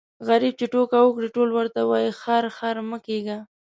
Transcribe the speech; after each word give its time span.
غريب 0.27 0.53
چي 0.59 0.65
ټوکه 0.73 0.97
وکړي 1.03 1.27
ټول 1.35 1.49
ورته 1.53 1.79
وايي 1.89 2.11
خر 2.21 2.43
خر 2.57 2.75
مه 2.89 2.97
کېږه. 3.05 3.37